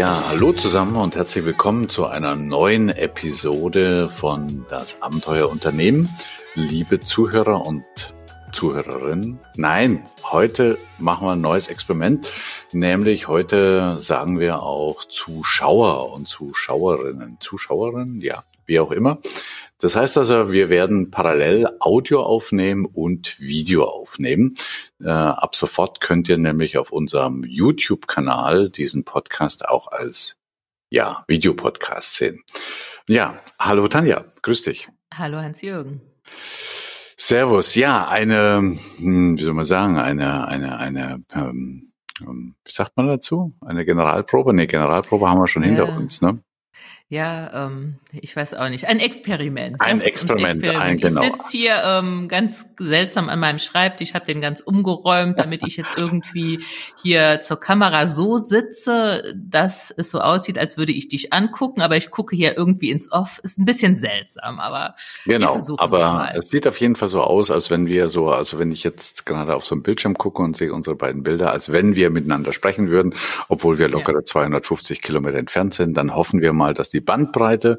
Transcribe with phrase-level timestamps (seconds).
[0.00, 6.08] Ja, hallo zusammen und herzlich willkommen zu einer neuen Episode von Das Abenteuerunternehmen.
[6.54, 7.84] Liebe Zuhörer und
[8.50, 9.40] Zuhörerinnen.
[9.56, 12.26] Nein, heute machen wir ein neues Experiment,
[12.72, 17.36] nämlich heute sagen wir auch Zuschauer und Zuschauerinnen.
[17.38, 19.18] Zuschauerinnen, ja, wie auch immer.
[19.80, 24.54] Das heißt also, wir werden parallel Audio aufnehmen und Video aufnehmen.
[25.02, 30.36] Äh, ab sofort könnt ihr nämlich auf unserem YouTube-Kanal diesen Podcast auch als
[30.90, 32.42] ja, Videopodcast sehen.
[33.08, 34.88] Ja, hallo Tanja, grüß dich.
[35.14, 36.02] Hallo Hans-Jürgen.
[37.16, 42.96] Servus, ja, eine, hm, wie soll man sagen, eine, eine, eine, ähm, ähm, wie sagt
[42.98, 43.54] man dazu?
[43.62, 44.52] Eine Generalprobe?
[44.52, 45.68] Nee, Generalprobe haben wir schon ja.
[45.68, 46.42] hinter uns, ne?
[47.12, 48.86] Ja, ähm, ich weiß auch nicht.
[48.86, 49.74] Ein Experiment.
[49.80, 50.80] Ein Experiment, Experiment.
[50.80, 51.22] Ein, genau.
[51.22, 55.76] Ich sitze hier ähm, ganz seltsam an meinem Schreibtisch, habe den ganz umgeräumt, damit ich
[55.76, 56.60] jetzt irgendwie
[57.02, 61.96] hier zur Kamera so sitze, dass es so aussieht, als würde ich dich angucken, aber
[61.96, 63.40] ich gucke hier irgendwie ins Off.
[63.42, 64.94] Ist ein bisschen seltsam, aber
[65.26, 65.60] genau.
[65.78, 68.84] Aber es sieht auf jeden Fall so aus, als wenn wir so, also wenn ich
[68.84, 72.10] jetzt gerade auf so einem Bildschirm gucke und sehe unsere beiden Bilder, als wenn wir
[72.10, 73.16] miteinander sprechen würden,
[73.48, 74.22] obwohl wir locker ja.
[74.22, 77.78] 250 Kilometer entfernt sind, dann hoffen wir mal, dass die Bandbreite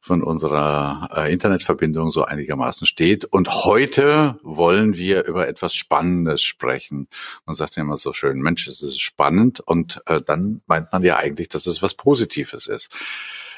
[0.00, 3.24] von unserer äh, Internetverbindung so einigermaßen steht.
[3.24, 7.08] Und heute wollen wir über etwas Spannendes sprechen.
[7.46, 9.60] Man sagt ja immer so schön, Mensch, es ist spannend.
[9.60, 12.90] Und äh, dann meint man ja eigentlich, dass es was Positives ist.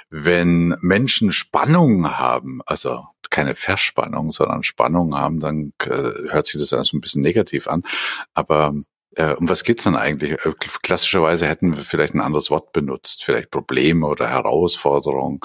[0.08, 6.72] Wenn Menschen Spannung haben, also keine Verspannung, sondern Spannung haben, dann äh, hört sich das
[6.72, 7.82] also ein bisschen negativ an.
[8.34, 8.72] Aber
[9.16, 10.32] äh, um was geht's denn eigentlich?
[10.32, 15.40] Äh, klassischerweise hätten wir vielleicht ein anderes Wort benutzt, vielleicht Probleme oder Herausforderungen.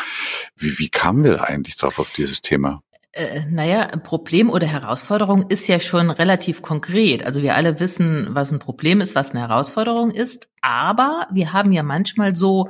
[0.55, 2.83] Wie, wie kamen wir eigentlich drauf auf dieses Thema?
[3.14, 7.25] Äh, naja, Problem oder Herausforderung ist ja schon relativ konkret.
[7.25, 10.49] Also wir alle wissen, was ein Problem ist, was eine Herausforderung ist.
[10.61, 12.70] Aber wir haben ja manchmal so,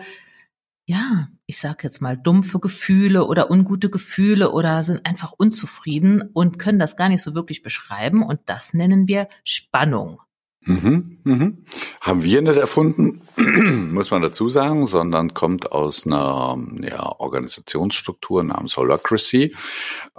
[0.85, 6.59] ja, ich sag jetzt mal, dumpfe Gefühle oder ungute Gefühle oder sind einfach unzufrieden und
[6.59, 8.23] können das gar nicht so wirklich beschreiben.
[8.23, 10.19] Und das nennen wir Spannung.
[10.63, 11.65] Mhm, mhm.
[12.01, 13.21] Haben wir nicht erfunden,
[13.91, 19.55] muss man dazu sagen, sondern kommt aus einer ja, Organisationsstruktur namens Holacracy.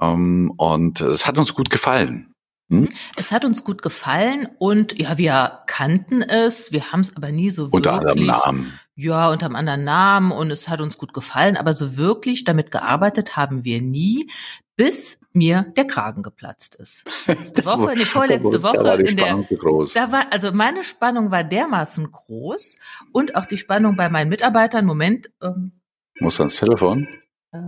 [0.00, 2.34] Ähm, und es hat uns gut gefallen.
[2.70, 2.88] Hm?
[3.16, 7.50] Es hat uns gut gefallen und ja, wir kannten es, wir haben es aber nie
[7.50, 7.74] so wirklich.
[7.74, 8.80] Unter anderem Namen.
[8.94, 12.70] Ja, unter einem anderen Namen und es hat uns gut gefallen, aber so wirklich damit
[12.70, 14.28] gearbeitet haben wir nie,
[14.76, 17.04] bis mir der Kragen geplatzt ist.
[17.26, 18.78] Letzte Woche, die vorletzte Woche.
[18.78, 19.94] Da war die Spannung der, groß.
[19.94, 22.78] Da war, also meine Spannung war dermaßen groß
[23.12, 24.84] und auch die Spannung bei meinen Mitarbeitern.
[24.84, 25.30] Moment.
[25.42, 25.72] Ähm,
[26.20, 27.08] Muss ans Telefon?
[27.52, 27.58] Äh,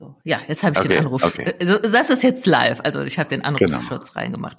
[0.00, 1.22] so, ja, jetzt habe ich okay, den Anruf.
[1.22, 1.52] Okay.
[1.60, 2.80] Also, das ist jetzt live.
[2.82, 4.20] Also ich habe den Anrufschutz genau.
[4.24, 4.56] reingemacht.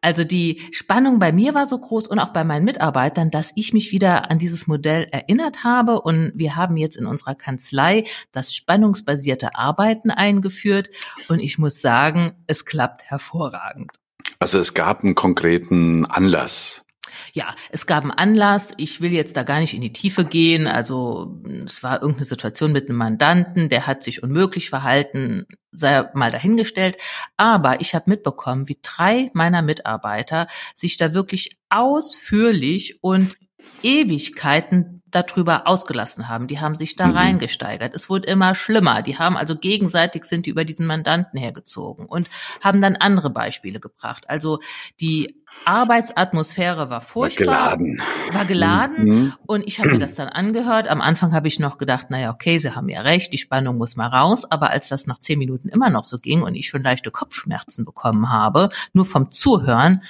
[0.00, 3.72] Also die Spannung bei mir war so groß und auch bei meinen Mitarbeitern, dass ich
[3.72, 6.00] mich wieder an dieses Modell erinnert habe.
[6.00, 10.90] Und wir haben jetzt in unserer Kanzlei das spannungsbasierte Arbeiten eingeführt.
[11.26, 13.90] Und ich muss sagen, es klappt hervorragend.
[14.38, 16.83] Also es gab einen konkreten Anlass,
[17.32, 18.72] ja, es gab einen Anlass.
[18.76, 20.66] Ich will jetzt da gar nicht in die Tiefe gehen.
[20.66, 26.30] Also es war irgendeine Situation mit einem Mandanten, der hat sich unmöglich verhalten, sei mal
[26.30, 26.96] dahingestellt.
[27.36, 33.36] Aber ich habe mitbekommen, wie drei meiner Mitarbeiter sich da wirklich ausführlich und
[33.82, 36.46] Ewigkeiten darüber ausgelassen haben.
[36.46, 37.16] Die haben sich da mhm.
[37.16, 37.94] reingesteigert.
[37.94, 39.02] Es wurde immer schlimmer.
[39.02, 42.28] Die haben also gegenseitig sind die über diesen Mandanten hergezogen und
[42.62, 44.28] haben dann andere Beispiele gebracht.
[44.28, 44.58] Also
[45.00, 47.46] die Arbeitsatmosphäre war furchtbar.
[47.46, 48.02] War geladen.
[48.32, 49.04] War geladen.
[49.04, 49.32] Mhm.
[49.46, 50.88] Und ich habe mir das dann angehört.
[50.88, 53.96] Am Anfang habe ich noch gedacht, naja, okay, Sie haben ja recht, die Spannung muss
[53.96, 54.44] mal raus.
[54.50, 57.84] Aber als das nach zehn Minuten immer noch so ging und ich schon leichte Kopfschmerzen
[57.84, 60.02] bekommen habe, nur vom Zuhören,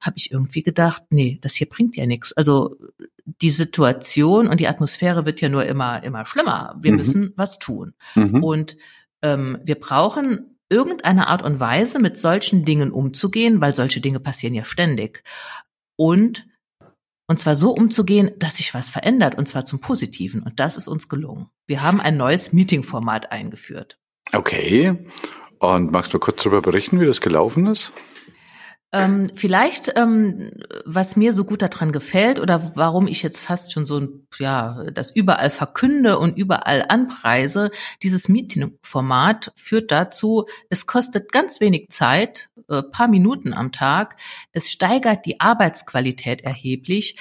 [0.00, 2.32] habe ich irgendwie gedacht, nee, das hier bringt ja nichts.
[2.32, 2.76] Also
[3.40, 6.76] die Situation und die Atmosphäre wird ja nur immer, immer schlimmer.
[6.80, 6.98] Wir mhm.
[6.98, 7.94] müssen was tun.
[8.14, 8.42] Mhm.
[8.42, 8.76] Und
[9.22, 14.54] ähm, wir brauchen irgendeine Art und Weise, mit solchen Dingen umzugehen, weil solche Dinge passieren
[14.54, 15.22] ja ständig.
[15.96, 16.46] Und
[17.26, 20.42] und zwar so umzugehen, dass sich was verändert, und zwar zum Positiven.
[20.42, 21.46] Und das ist uns gelungen.
[21.68, 24.00] Wir haben ein neues Meeting-Format eingeführt.
[24.32, 25.04] Okay.
[25.60, 27.92] Und magst du kurz darüber berichten, wie das gelaufen ist?
[28.92, 30.50] Ähm, vielleicht, ähm,
[30.84, 34.82] was mir so gut daran gefällt oder warum ich jetzt fast schon so ein, ja,
[34.92, 37.70] das überall verkünde und überall anpreise,
[38.02, 44.16] dieses Meeting-Format führt dazu, es kostet ganz wenig Zeit, äh, paar Minuten am Tag,
[44.50, 47.14] es steigert die Arbeitsqualität erheblich,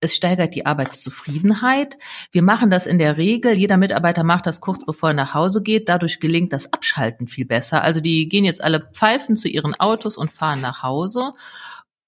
[0.00, 1.96] es steigert die Arbeitszufriedenheit.
[2.30, 5.62] Wir machen das in der Regel, jeder Mitarbeiter macht das kurz bevor er nach Hause
[5.62, 5.88] geht.
[5.88, 7.82] Dadurch gelingt das Abschalten viel besser.
[7.82, 11.32] Also die gehen jetzt alle pfeifen zu ihren Autos und fahren nach Hause.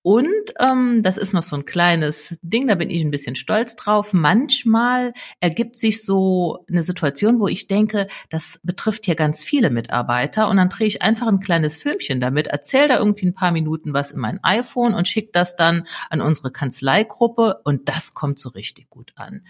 [0.08, 3.76] Und ähm, das ist noch so ein kleines Ding, da bin ich ein bisschen stolz
[3.76, 4.14] drauf.
[4.14, 10.48] Manchmal ergibt sich so eine Situation, wo ich denke, das betrifft hier ganz viele Mitarbeiter
[10.48, 13.92] und dann drehe ich einfach ein kleines Filmchen damit, erzähle da irgendwie ein paar Minuten
[13.92, 18.48] was in mein iPhone und schicke das dann an unsere Kanzleigruppe und das kommt so
[18.48, 19.44] richtig gut an.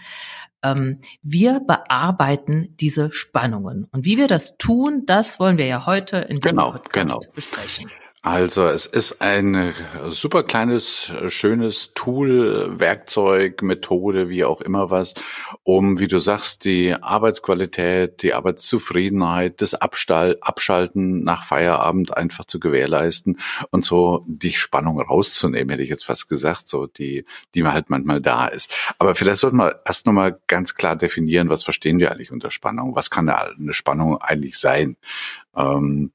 [0.65, 6.17] Ähm, wir bearbeiten diese Spannungen und wie wir das tun, das wollen wir ja heute
[6.17, 7.21] in diesem genau, Podcast genau.
[7.33, 7.89] besprechen.
[8.23, 9.73] Also es ist ein
[10.09, 15.15] super kleines, schönes Tool, Werkzeug, Methode, wie auch immer was,
[15.63, 22.59] um, wie du sagst, die Arbeitsqualität, die Arbeitszufriedenheit, das Abstall, Abschalten nach Feierabend einfach zu
[22.59, 23.39] gewährleisten
[23.71, 27.25] und so die Spannung rauszunehmen, hätte ich jetzt fast gesagt, so die,
[27.55, 28.75] die halt manchmal da ist.
[28.99, 32.97] Aber vielleicht sollten wir erst nochmal ganz klar definieren, was verstehen wir eigentlich unter Spannung?
[32.97, 34.97] Was kann eine Spannung eigentlich sein?
[35.55, 36.13] Ähm,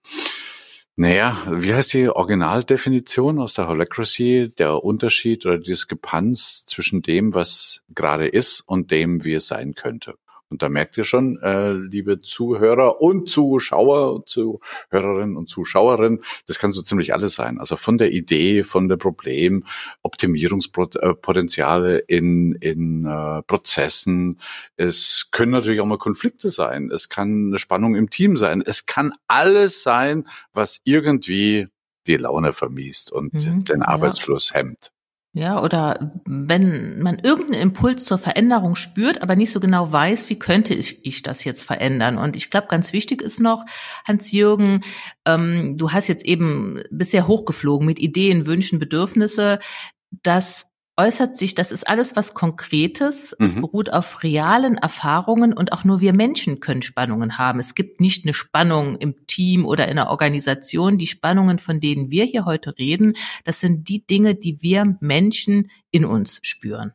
[0.96, 7.34] naja, wie heißt die Originaldefinition aus der Holacracy, der Unterschied oder die Diskrepanz zwischen dem,
[7.34, 10.16] was gerade ist und dem, wie es sein könnte?
[10.54, 16.72] Und da merkt ihr schon, äh, liebe Zuhörer und Zuschauer, Zuhörerinnen und Zuschauerinnen, das kann
[16.72, 17.58] so ziemlich alles sein.
[17.58, 19.66] Also von der Idee, von der Problem,
[20.04, 24.40] Optimierungspotenziale in, in äh, Prozessen.
[24.78, 26.92] Es können natürlich auch mal Konflikte sein.
[26.94, 28.62] Es kann eine Spannung im Team sein.
[28.64, 31.66] Es kann alles sein, was irgendwie
[32.06, 34.58] die Laune vermiest und mhm, den Arbeitsfluss ja.
[34.58, 34.92] hemmt.
[35.36, 40.38] Ja, oder wenn man irgendeinen Impuls zur Veränderung spürt, aber nicht so genau weiß, wie
[40.38, 42.20] könnte ich, ich das jetzt verändern.
[42.20, 43.66] Und ich glaube, ganz wichtig ist noch,
[44.08, 44.84] Hans-Jürgen,
[45.26, 49.58] ähm, du hast jetzt eben bisher hochgeflogen mit Ideen, Wünschen, Bedürfnisse,
[50.22, 53.36] dass äußert sich, das ist alles was Konkretes.
[53.38, 53.46] Mhm.
[53.46, 57.60] Es beruht auf realen Erfahrungen und auch nur wir Menschen können Spannungen haben.
[57.60, 60.98] Es gibt nicht eine Spannung im Team oder in der Organisation.
[60.98, 65.72] Die Spannungen, von denen wir hier heute reden, das sind die Dinge, die wir Menschen
[65.92, 66.94] in uns spüren.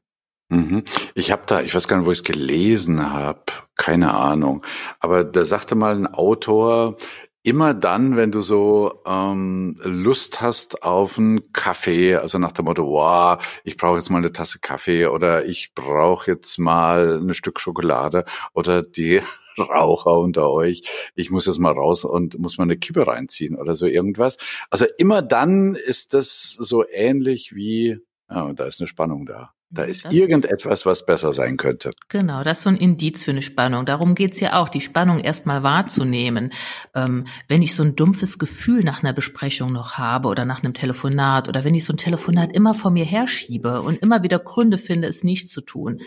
[0.50, 0.84] Mhm.
[1.14, 3.42] Ich habe da, ich weiß gar nicht, wo ich es gelesen habe,
[3.76, 4.64] keine Ahnung.
[4.98, 6.96] Aber da sagte mal ein Autor,
[7.42, 12.86] immer dann, wenn du so ähm, Lust hast auf einen Kaffee, also nach dem Motto,
[12.86, 17.60] wow, ich brauche jetzt mal eine Tasse Kaffee oder ich brauche jetzt mal ein Stück
[17.60, 18.24] Schokolade
[18.54, 19.20] oder die
[19.58, 23.74] Raucher unter euch, ich muss jetzt mal raus und muss mal eine Kippe reinziehen oder
[23.74, 24.36] so irgendwas.
[24.70, 27.98] Also immer dann ist das so ähnlich wie,
[28.30, 29.52] ja, da ist eine Spannung da.
[29.70, 31.90] Da ist das irgendetwas, was besser sein könnte.
[32.08, 33.84] Genau, das ist so ein Indiz für eine Spannung.
[33.84, 36.54] Darum geht's ja auch, die Spannung erstmal wahrzunehmen.
[36.94, 40.72] Ähm, wenn ich so ein dumpfes Gefühl nach einer Besprechung noch habe oder nach einem
[40.72, 44.78] Telefonat oder wenn ich so ein Telefonat immer vor mir herschiebe und immer wieder Gründe
[44.78, 46.00] finde, es nicht zu tun.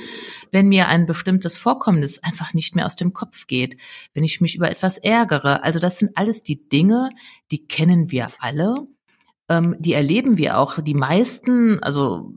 [0.50, 3.78] Wenn mir ein bestimmtes Vorkommnis einfach nicht mehr aus dem Kopf geht.
[4.16, 5.64] Wenn ich mich über etwas ärgere.
[5.64, 7.10] Also das sind alles die Dinge,
[7.52, 8.88] die kennen wir alle
[9.50, 10.80] ähm, die erleben wir auch.
[10.80, 12.34] Die meisten, also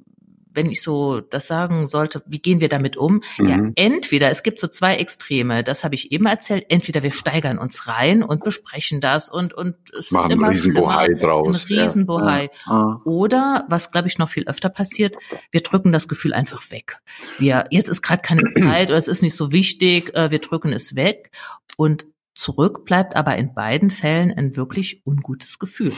[0.55, 3.23] wenn ich so das sagen sollte, wie gehen wir damit um?
[3.39, 3.49] Mhm.
[3.49, 7.59] Ja, entweder, es gibt so zwei Extreme, das habe ich eben erzählt, entweder wir steigern
[7.59, 11.67] uns rein und besprechen das und, und es Machen immer Riesenbohai draus.
[11.69, 12.51] Ein Riesenbohai.
[12.67, 13.01] Ja.
[13.05, 15.17] Oder, was glaube ich noch viel öfter passiert,
[15.51, 16.99] wir drücken das Gefühl einfach weg.
[17.39, 20.73] Wir, jetzt ist gerade keine Zeit oder es ist nicht so wichtig, äh, wir drücken
[20.73, 21.31] es weg
[21.77, 25.93] und zurück bleibt aber in beiden Fällen ein wirklich ungutes Gefühl.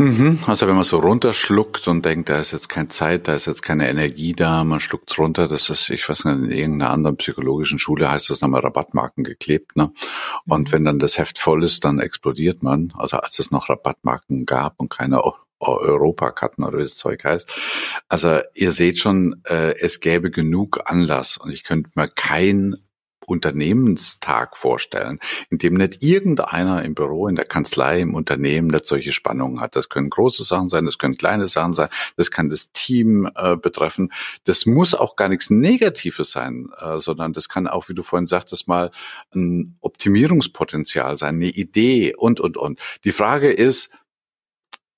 [0.00, 0.38] Mhm.
[0.46, 3.62] Also wenn man so runterschluckt und denkt, da ist jetzt keine Zeit, da ist jetzt
[3.62, 7.80] keine Energie da, man schluckt's runter, das ist, ich weiß nicht, in irgendeiner anderen psychologischen
[7.80, 9.92] Schule heißt das nochmal Rabattmarken geklebt, ne?
[10.46, 10.72] Und mhm.
[10.72, 12.92] wenn dann das Heft voll ist, dann explodiert man.
[12.96, 15.20] Also als es noch Rabattmarken gab und keine
[15.58, 17.52] Europakarten oder wie das Zeug heißt.
[18.08, 22.76] Also ihr seht schon, äh, es gäbe genug Anlass und ich könnte mir kein
[23.28, 25.18] Unternehmenstag vorstellen,
[25.50, 29.76] in dem nicht irgendeiner im Büro, in der Kanzlei, im Unternehmen nicht solche Spannungen hat.
[29.76, 33.56] Das können große Sachen sein, das können kleine Sachen sein, das kann das Team äh,
[33.56, 34.12] betreffen.
[34.44, 38.26] Das muss auch gar nichts Negatives sein, äh, sondern das kann auch, wie du vorhin
[38.26, 38.90] sagtest, mal
[39.34, 42.80] ein Optimierungspotenzial sein, eine Idee und, und, und.
[43.04, 43.90] Die Frage ist,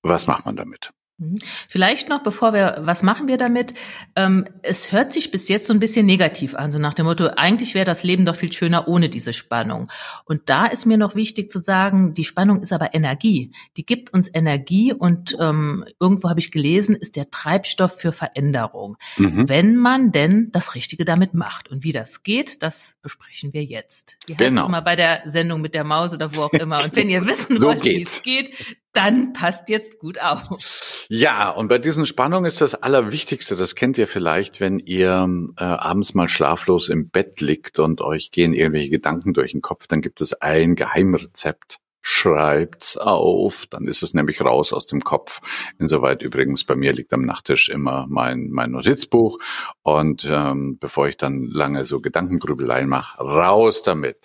[0.01, 0.91] was macht man damit?
[1.21, 1.37] Mhm.
[1.69, 3.75] Vielleicht noch, bevor wir, was machen wir damit?
[4.15, 7.27] Ähm, es hört sich bis jetzt so ein bisschen negativ an, so nach dem Motto,
[7.37, 9.87] eigentlich wäre das Leben doch viel schöner ohne diese Spannung.
[10.25, 13.51] Und da ist mir noch wichtig zu sagen, die Spannung ist aber Energie.
[13.77, 18.97] Die gibt uns Energie und ähm, irgendwo habe ich gelesen, ist der Treibstoff für Veränderung.
[19.17, 19.47] Mhm.
[19.47, 21.69] Wenn man denn das Richtige damit macht.
[21.69, 24.17] Und wie das geht, das besprechen wir jetzt.
[24.27, 24.67] Heißt genau.
[24.67, 26.83] mal bei der Sendung mit der Maus oder wo auch immer.
[26.83, 28.51] Und wenn ihr wissen so wollt, wie es geht,
[28.93, 31.05] dann passt jetzt gut auf.
[31.09, 35.63] Ja, und bei diesen Spannungen ist das Allerwichtigste, das kennt ihr vielleicht, wenn ihr äh,
[35.63, 40.01] abends mal schlaflos im Bett liegt und euch gehen irgendwelche Gedanken durch den Kopf, dann
[40.01, 45.39] gibt es ein Geheimrezept schreibt's auf, dann ist es nämlich raus aus dem Kopf.
[45.77, 49.37] Insoweit übrigens bei mir liegt am Nachttisch immer mein mein Notizbuch
[49.83, 54.17] und ähm, bevor ich dann lange so Gedankengrübeleien mache, raus damit.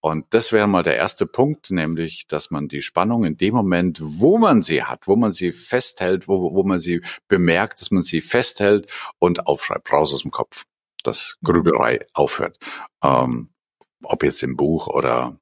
[0.00, 3.98] Und das wäre mal der erste Punkt, nämlich, dass man die Spannung in dem Moment,
[4.00, 8.02] wo man sie hat, wo man sie festhält, wo, wo man sie bemerkt, dass man
[8.02, 10.64] sie festhält und aufschreibt, raus aus dem Kopf,
[11.02, 12.58] dass Grübelei aufhört.
[13.02, 13.50] Ähm,
[14.02, 15.39] ob jetzt im Buch oder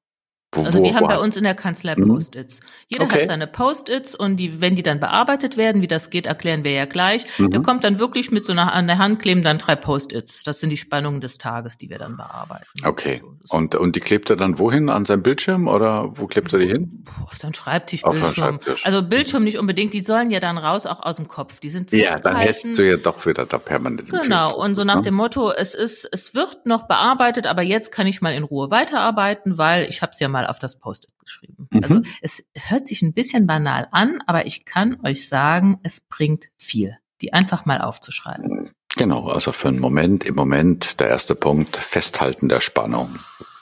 [0.57, 2.09] also wir haben bei uns in der Kanzlei mhm.
[2.09, 2.61] Post-its.
[2.89, 3.21] Jeder okay.
[3.21, 6.73] hat seine Post-its und die, wenn die dann bearbeitet werden, wie das geht, erklären wir
[6.73, 7.27] ja gleich.
[7.39, 7.51] Mhm.
[7.51, 10.45] Der kommt dann wirklich mit so einer an der Hand kleben dann drei Post-its.
[10.45, 12.65] Das sind die Spannungen des Tages, die wir dann bearbeiten.
[12.85, 13.23] Okay.
[13.49, 16.67] Und und die klebt er dann wohin an seinem Bildschirm oder wo klebt er die
[16.67, 17.05] hin?
[17.27, 18.35] Auf seinem Schreibtischbildschirm.
[18.35, 18.87] Schreibtisch.
[18.87, 19.93] Also Bildschirm nicht unbedingt.
[19.93, 21.61] Die sollen ja dann raus auch aus dem Kopf.
[21.61, 24.09] Die sind ja dann hättest du ja doch wieder da permanent.
[24.09, 24.57] Genau.
[24.57, 28.23] Und so nach dem Motto, es ist es wird noch bearbeitet, aber jetzt kann ich
[28.23, 31.69] mal in Ruhe weiterarbeiten, weil ich habe es ja mal auf das Post-it geschrieben.
[31.71, 31.83] Mhm.
[31.83, 36.49] Also es hört sich ein bisschen banal an, aber ich kann euch sagen, es bringt
[36.57, 38.73] viel, die einfach mal aufzuschreiben.
[38.97, 43.19] Genau, also für einen Moment, im Moment der erste Punkt, Festhalten der Spannung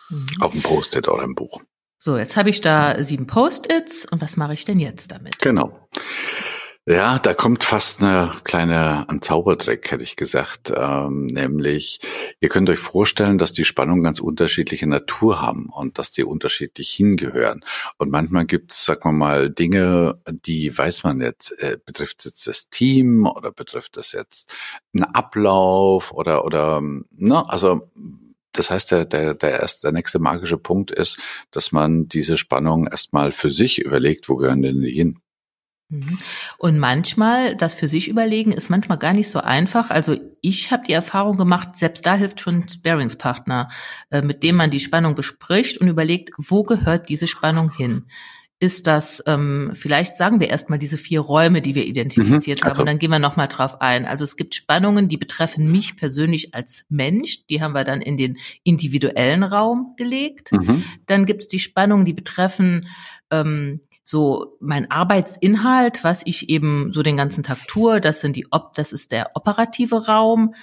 [0.08, 0.26] mhm.
[0.40, 1.62] auf dem Post-it oder im Buch.
[1.98, 5.38] So, jetzt habe ich da sieben Post-its und was mache ich denn jetzt damit?
[5.40, 5.88] Genau.
[6.88, 10.72] Ja, da kommt fast eine kleine ein Zaubertrick, hätte ich gesagt.
[10.74, 11.98] Ähm, nämlich,
[12.38, 16.90] ihr könnt euch vorstellen, dass die Spannungen ganz unterschiedliche Natur haben und dass die unterschiedlich
[16.92, 17.64] hingehören.
[17.98, 22.46] Und manchmal gibt es, sagen wir mal, Dinge, die weiß man jetzt, äh, betrifft jetzt
[22.46, 24.48] das Team oder betrifft das jetzt
[24.94, 27.90] einen Ablauf oder oder ne, also
[28.52, 31.18] das heißt, der, der, der, erst, der nächste magische Punkt ist,
[31.50, 35.18] dass man diese Spannung erstmal für sich überlegt, wo gehören denn die hin?
[35.88, 36.18] Mhm.
[36.58, 39.90] Und manchmal, das für sich überlegen, ist manchmal gar nicht so einfach.
[39.90, 43.68] Also ich habe die Erfahrung gemacht, selbst da hilft schon ein Sparingspartner,
[44.10, 48.06] äh, mit dem man die Spannung bespricht und überlegt, wo gehört diese Spannung hin?
[48.58, 52.78] Ist das, ähm, vielleicht sagen wir erstmal diese vier Räume, die wir identifiziert mhm, also.
[52.78, 54.06] haben, und dann gehen wir nochmal drauf ein.
[54.06, 58.16] Also es gibt Spannungen, die betreffen mich persönlich als Mensch, die haben wir dann in
[58.16, 60.52] den individuellen Raum gelegt.
[60.52, 60.84] Mhm.
[61.04, 62.88] Dann gibt es die Spannungen, die betreffen
[63.30, 68.46] ähm, so mein Arbeitsinhalt, was ich eben so den ganzen Tag tue, das sind die
[68.52, 70.54] Op das ist der operative Raum.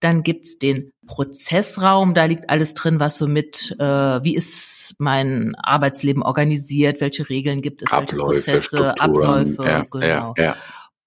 [0.00, 5.54] Dann gibt's den Prozessraum, da liegt alles drin, was so mit, äh, wie ist mein
[5.56, 10.34] Arbeitsleben organisiert, welche Regeln gibt es, Abläufe, welche Prozesse, Strukturen, Abläufe, ja, genau.
[10.36, 10.56] Ja, ja.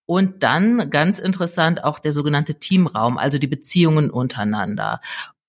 [0.06, 5.02] Und dann ganz interessant auch der sogenannte Teamraum, also die Beziehungen untereinander.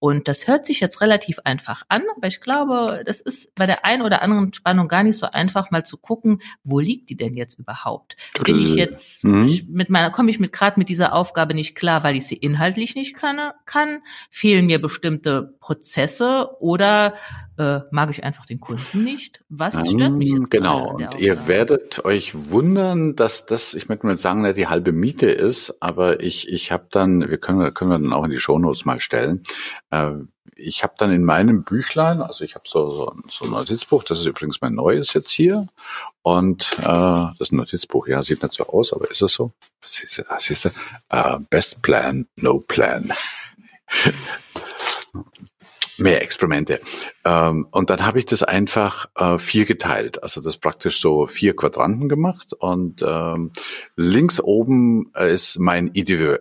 [0.05, 3.87] Und das hört sich jetzt relativ einfach an, aber ich glaube, das ist bei der
[3.87, 7.39] einen oder anderen Spannung gar nicht so einfach, mal zu gucken, wo liegt die denn
[7.39, 8.15] jetzt überhaupt?
[8.45, 9.49] Bin ich jetzt mhm.
[9.71, 12.95] mit meiner, komme ich mit gerade mit dieser Aufgabe nicht klar, weil ich sie inhaltlich
[12.95, 14.03] nicht kann, kann?
[14.29, 17.15] Fehlen mir bestimmte Prozesse oder
[17.59, 19.45] äh, mag ich einfach den Kunden nicht?
[19.49, 20.51] Was stört mich jetzt?
[20.51, 20.95] Genau.
[20.95, 25.81] Und ihr werdet euch wundern, dass das, ich möchte mal sagen, die halbe Miete ist,
[25.81, 29.01] aber ich, ich habe dann, wir können, können wir dann auch in die Shownotes mal
[29.01, 29.43] stellen.
[29.91, 30.13] Äh,
[30.57, 34.21] ich habe dann in meinem Büchlein, also ich habe so, so, so ein Notizbuch, das
[34.21, 35.67] ist übrigens mein neues jetzt hier.
[36.23, 39.53] Und äh, das ist ein Notizbuch, ja, sieht nicht so aus, aber ist es so?
[39.85, 40.71] Siehst du, siehst du?
[41.13, 43.13] Uh, best plan, no plan.
[45.99, 46.81] Mehr Experimente.
[47.25, 50.23] Ähm, und dann habe ich das einfach äh, vier geteilt.
[50.23, 52.53] Also das praktisch so vier Quadranten gemacht.
[52.59, 53.53] Und ähm,
[53.97, 56.37] links oben ist mein Individu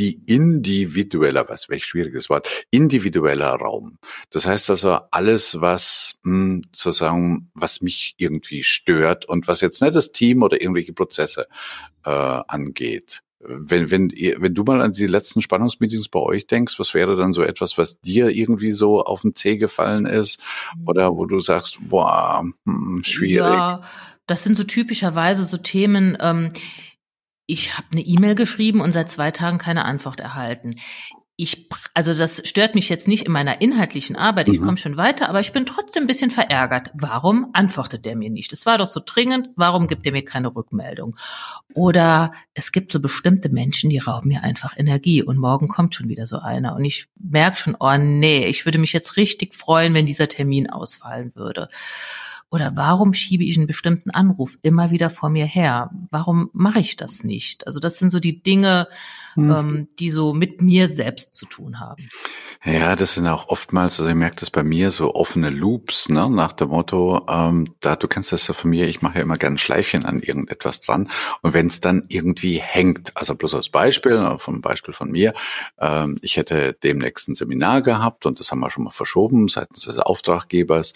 [0.00, 3.98] die individueller, was welch schwieriges Wort, individueller Raum.
[4.30, 9.82] Das heißt also alles, was mh, hm, sozusagen, was mich irgendwie stört und was jetzt
[9.82, 11.48] nicht das Team oder irgendwelche Prozesse
[12.04, 13.22] äh, angeht.
[13.42, 17.32] Wenn, wenn, wenn du mal an die letzten Spannungsmeetings bei euch denkst, was wäre dann
[17.32, 20.40] so etwas, was dir irgendwie so auf den Zeh gefallen ist?
[20.86, 23.50] Oder wo du sagst, boah, hm, schwierig?
[23.50, 23.82] Ja,
[24.26, 26.52] das sind so typischerweise so Themen, ähm,
[27.46, 30.76] ich habe eine E-Mail geschrieben und seit zwei Tagen keine Antwort erhalten
[31.42, 34.64] ich, also das stört mich jetzt nicht in meiner inhaltlichen Arbeit, ich mhm.
[34.64, 36.90] komme schon weiter, aber ich bin trotzdem ein bisschen verärgert.
[36.94, 38.52] Warum antwortet der mir nicht?
[38.52, 41.16] Es war doch so dringend, warum gibt er mir keine Rückmeldung?
[41.74, 46.08] Oder es gibt so bestimmte Menschen, die rauben mir einfach Energie und morgen kommt schon
[46.08, 49.94] wieder so einer und ich merke schon, oh nee, ich würde mich jetzt richtig freuen,
[49.94, 51.68] wenn dieser Termin ausfallen würde.
[52.52, 55.90] Oder warum schiebe ich einen bestimmten Anruf immer wieder vor mir her?
[56.10, 57.66] Warum mache ich das nicht?
[57.66, 58.88] Also das sind so die Dinge,
[59.36, 59.50] mhm.
[59.50, 62.08] ähm, die so mit mir selbst zu tun haben.
[62.64, 66.28] Ja, das sind auch oftmals, also ich merke das bei mir, so offene Loops, ne,
[66.28, 69.38] nach dem Motto, ähm, da du kennst das ja von mir, ich mache ja immer
[69.38, 71.10] gerne Schleifchen an irgendetwas dran.
[71.42, 75.32] Und wenn es dann irgendwie hängt, also bloß als Beispiel, vom Beispiel von mir,
[75.78, 79.84] ähm, ich hätte demnächst ein Seminar gehabt und das haben wir schon mal verschoben seitens
[79.84, 80.92] des Auftraggebers.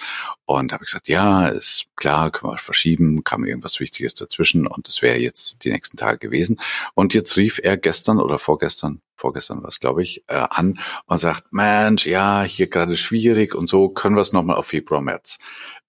[0.46, 4.88] Und habe ich gesagt, ja, ist klar, können wir verschieben, kam irgendwas Wichtiges dazwischen und
[4.88, 6.58] das wäre jetzt die nächsten Tage gewesen.
[6.94, 11.18] Und jetzt rief er gestern oder vorgestern, vorgestern war es, glaube ich, äh, an und
[11.18, 15.38] sagt, Mensch, ja, hier gerade schwierig und so, können wir es nochmal auf Februar, März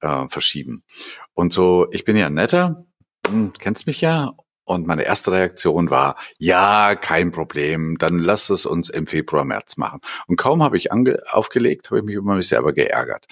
[0.02, 0.84] äh, verschieben.
[1.34, 2.86] Und so, ich bin ja netter,
[3.28, 4.34] hm, kennst mich ja,
[4.66, 9.78] und meine erste Reaktion war, ja, kein Problem, dann lass es uns im Februar, März
[9.78, 10.02] machen.
[10.28, 13.26] Und kaum habe ich aufgelegt, habe ich mich über mich selber geärgert.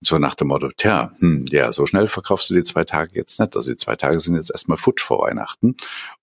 [0.00, 3.40] So nach dem Motto, tja, hm, ja, so schnell verkaufst du die zwei Tage jetzt
[3.40, 3.56] nicht.
[3.56, 5.76] Also die zwei Tage sind jetzt erstmal futsch vor Weihnachten.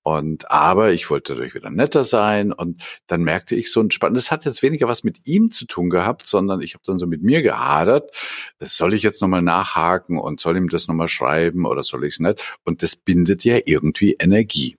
[0.08, 4.24] Und aber ich wollte dadurch wieder netter sein und dann merkte ich so ein spannendes,
[4.24, 7.08] das hat jetzt weniger was mit ihm zu tun gehabt, sondern ich habe dann so
[7.08, 8.12] mit mir gehadert.
[8.58, 12.20] Soll ich jetzt nochmal nachhaken und soll ihm das nochmal schreiben oder soll ich es
[12.22, 12.58] nicht?
[12.64, 14.78] Und das bindet ja irgendwie Energie.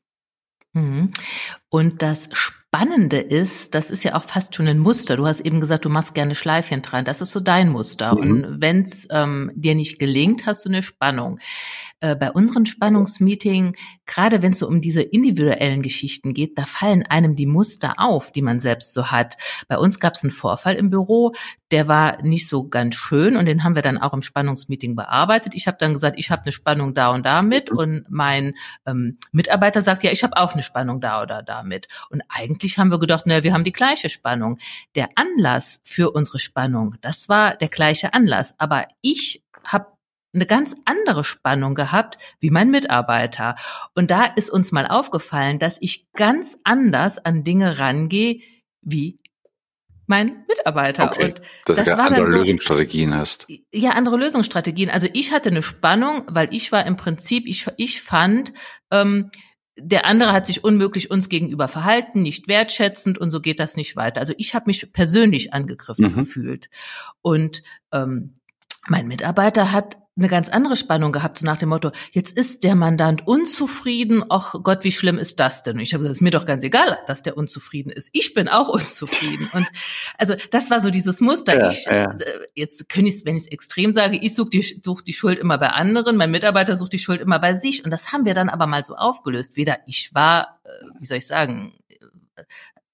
[0.73, 1.13] Mhm.
[1.69, 5.17] Und das Spannende ist, das ist ja auch fast schon ein Muster.
[5.17, 7.05] Du hast eben gesagt, du machst gerne Schleifchen dran.
[7.05, 8.15] Das ist so dein Muster.
[8.15, 8.21] Mhm.
[8.21, 11.39] Und wenn es ähm, dir nicht gelingt, hast du eine Spannung.
[12.01, 13.75] Äh, bei unseren Spannungsmeeting,
[14.07, 18.31] gerade wenn es so um diese individuellen Geschichten geht, da fallen einem die Muster auf,
[18.31, 19.37] die man selbst so hat.
[19.67, 21.33] Bei uns gab es einen Vorfall im Büro,
[21.73, 25.57] der war nicht so ganz schön und den haben wir dann auch im Spannungsmeeting bearbeitet.
[25.57, 28.55] Ich habe dann gesagt, ich habe eine Spannung da und da mit und mein
[28.87, 31.89] ähm, Mitarbeiter sagt, ja, ich habe auch eine Spannung da oder da mit.
[32.11, 34.59] Und eigentlich haben wir gedacht, naja, wir haben die gleiche Spannung.
[34.95, 39.98] Der Anlass für unsere Spannung, das war der gleiche Anlass, aber ich habe
[40.35, 43.57] eine ganz andere Spannung gehabt wie mein Mitarbeiter.
[43.95, 48.41] Und da ist uns mal aufgefallen, dass ich ganz anders an Dinge rangehe
[48.83, 49.19] wie
[50.07, 51.11] mein Mitarbeiter.
[51.11, 51.25] Okay.
[51.27, 53.47] Und dass das du war andere so, Lösungsstrategien hast.
[53.73, 54.91] Ja, andere Lösungsstrategien.
[54.91, 58.53] Also ich hatte eine Spannung, weil ich war im Prinzip, ich, ich fand,
[58.91, 59.31] ähm,
[59.77, 63.97] der andere hat sich unmöglich uns gegenüber verhalten, nicht wertschätzend und so geht das nicht
[63.97, 64.21] weiter.
[64.21, 66.15] Also ich habe mich persönlich angegriffen mhm.
[66.15, 66.69] gefühlt.
[67.23, 68.41] Und ähm,
[68.89, 72.75] mein Mitarbeiter hat eine ganz andere Spannung gehabt, so nach dem Motto, jetzt ist der
[72.75, 75.77] Mandant unzufrieden, ach Gott, wie schlimm ist das denn?
[75.77, 78.11] Und ich habe gesagt, es ist mir doch ganz egal, dass der unzufrieden ist.
[78.13, 79.49] Ich bin auch unzufrieden.
[79.53, 79.67] Und
[80.19, 81.59] also das war so dieses Muster.
[81.59, 82.11] Ja, ich, ja.
[82.11, 85.39] Äh, jetzt könnte ich wenn ich es extrem sage, ich suche die, such die Schuld
[85.39, 87.85] immer bei anderen, mein Mitarbeiter sucht die Schuld immer bei sich.
[87.85, 89.57] Und das haben wir dann aber mal so aufgelöst.
[89.57, 92.43] Weder ich war, äh, wie soll ich sagen, äh,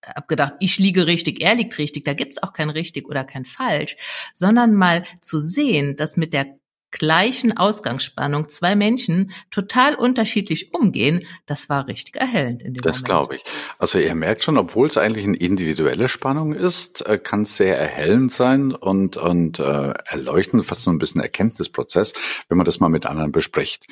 [0.05, 3.47] hab gedacht, ich liege richtig, er liegt richtig, da gibt's auch kein richtig oder kein
[3.47, 3.97] falsch,
[4.35, 6.59] sondern mal zu sehen, dass mit der
[6.95, 13.37] gleichen Ausgangsspannung zwei Menschen total unterschiedlich umgehen, das war richtig erhellend in dem Das glaube
[13.37, 13.43] ich.
[13.79, 17.77] Also ihr merkt schon, obwohl es eigentlich eine individuelle Spannung ist, äh, kann es sehr
[17.77, 22.15] erhellend sein und, und äh, erleuchtend, fast so ein bisschen Erkenntnisprozess,
[22.49, 23.87] wenn man das mal mit anderen bespricht.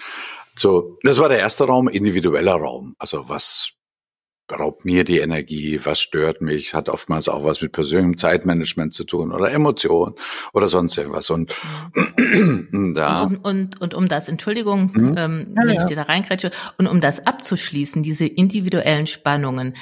[0.54, 2.94] So, das war der erste Raum, individueller Raum.
[2.98, 3.72] Also was
[4.50, 9.04] raubt mir die Energie, was stört mich, hat oftmals auch was mit persönlichem Zeitmanagement zu
[9.04, 10.14] tun oder Emotionen
[10.52, 11.30] oder sonst irgendwas.
[11.30, 11.54] Und,
[12.94, 13.22] da.
[13.22, 15.14] Und, und, und, um das, Entschuldigung, mhm.
[15.16, 19.74] ähm, wenn ja, ich dir da reinkrätsche, und um das abzuschließen, diese individuellen Spannungen,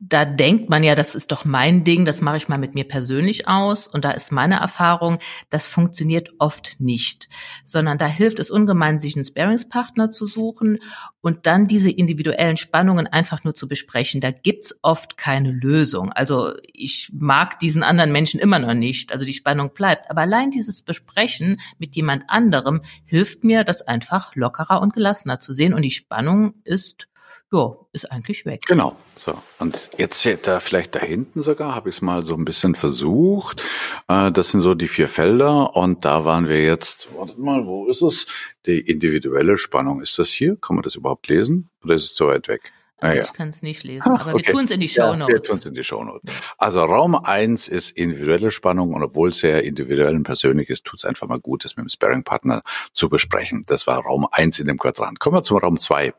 [0.00, 2.84] da denkt man ja, das ist doch mein Ding, das mache ich mal mit mir
[2.84, 3.86] persönlich aus.
[3.86, 5.18] Und da ist meine Erfahrung,
[5.50, 7.28] das funktioniert oft nicht,
[7.64, 10.80] sondern da hilft es ungemein, sich einen Sparingspartner zu suchen
[11.20, 14.20] und dann diese individuellen Spannungen einfach nur zu besprechen.
[14.20, 16.12] Da gibt's oft keine Lösung.
[16.12, 20.10] Also ich mag diesen anderen Menschen immer noch nicht, also die Spannung bleibt.
[20.10, 25.52] Aber allein dieses Besprechen mit jemand anderem hilft mir, das einfach lockerer und gelassener zu
[25.52, 25.72] sehen.
[25.72, 27.08] Und die Spannung ist
[27.54, 28.62] ja, ist eigentlich weg.
[28.66, 28.96] Genau.
[29.14, 29.34] So.
[29.58, 33.62] Und jetzt da vielleicht da hinten sogar, habe ich es mal so ein bisschen versucht.
[34.08, 37.86] Äh, das sind so die vier Felder und da waren wir jetzt, wartet mal, wo
[37.86, 38.26] ist es?
[38.66, 40.02] Die individuelle Spannung.
[40.02, 40.56] Ist das hier?
[40.56, 41.70] Kann man das überhaupt lesen?
[41.84, 42.72] Oder ist es zu weit weg?
[42.98, 44.46] Also ah, ich kann es nicht lesen, aber okay.
[44.46, 45.28] wir tun es in die Shownotes.
[45.28, 46.32] Ja, wir tun es in die Shownotes.
[46.56, 51.00] Also Raum eins ist individuelle Spannung und obwohl es sehr individuell und persönlich ist, tut
[51.00, 52.62] es einfach mal gut, das mit dem Sparring-Partner
[52.94, 53.64] zu besprechen.
[53.66, 55.20] Das war Raum eins in dem Quadrant.
[55.20, 56.14] Kommen wir zum Raum zwei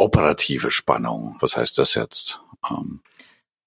[0.00, 1.36] operative Spannung.
[1.40, 2.40] Was heißt das jetzt?
[2.68, 3.00] Ähm,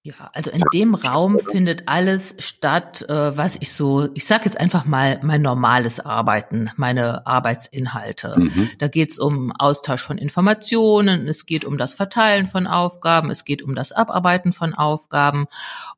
[0.06, 4.60] ja, also in dem Raum findet alles statt, äh, was ich so, ich sage jetzt
[4.60, 8.34] einfach mal mein normales Arbeiten, meine Arbeitsinhalte.
[8.36, 8.68] Mhm.
[8.78, 13.46] Da geht es um Austausch von Informationen, es geht um das Verteilen von Aufgaben, es
[13.46, 15.46] geht um das Abarbeiten von Aufgaben.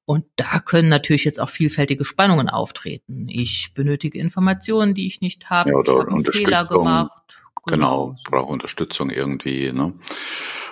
[0.04, 3.26] Und da können natürlich jetzt auch vielfältige Spannungen auftreten.
[3.28, 5.70] Ich benötige Informationen, die ich nicht habe.
[5.70, 7.42] Ja, ich habe einen Fehler gemacht.
[7.66, 9.72] Genau, brauche Unterstützung irgendwie.
[9.72, 9.94] Ne?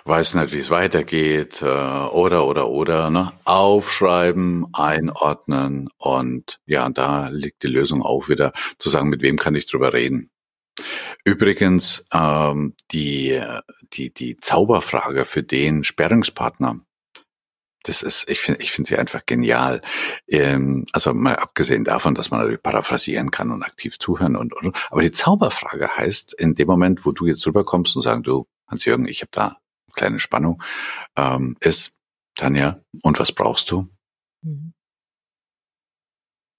[0.04, 3.32] weiß nicht, wie es weitergeht, äh, oder, oder, oder, ne?
[3.44, 9.54] Aufschreiben, einordnen und ja, da liegt die Lösung auch wieder, zu sagen, mit wem kann
[9.54, 10.30] ich drüber reden.
[11.24, 13.40] Übrigens, ähm, die,
[13.94, 16.80] die, die Zauberfrage für den Sperrungspartner,
[17.84, 19.80] das ist, ich finde, ich finde sie einfach genial.
[20.26, 24.76] Ähm, also mal abgesehen davon, dass man natürlich paraphrasieren kann und aktiv zuhören und, und
[24.90, 29.06] aber die Zauberfrage heißt, in dem Moment, wo du jetzt rüberkommst und sagst, du, Hans-Jürgen,
[29.06, 30.62] ich habe da eine kleine Spannung,
[31.16, 32.00] ähm, ist,
[32.36, 33.88] Tanja, und was brauchst du?
[34.42, 34.72] Mhm.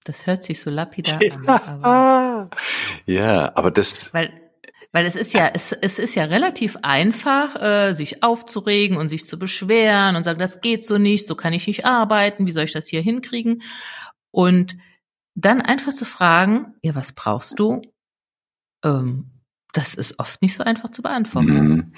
[0.04, 1.84] Das hört sich so lapidar an.
[1.84, 2.50] Aber
[3.06, 4.14] ja, aber das.
[4.14, 4.45] Weil
[4.96, 9.26] weil es ist ja, es, es ist ja relativ einfach, äh, sich aufzuregen und sich
[9.26, 12.64] zu beschweren und sagen, das geht so nicht, so kann ich nicht arbeiten, wie soll
[12.64, 13.60] ich das hier hinkriegen?
[14.30, 14.74] Und
[15.34, 17.82] dann einfach zu fragen, ja, was brauchst du?
[18.82, 19.32] Ähm,
[19.74, 21.92] das ist oft nicht so einfach zu beantworten.